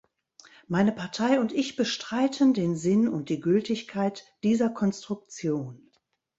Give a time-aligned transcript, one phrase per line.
[0.67, 5.91] Meine Partei und ich bestreiten den Sinn und die Gültigkeit dieser Konstruktion.